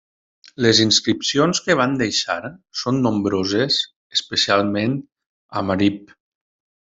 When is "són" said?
2.83-2.97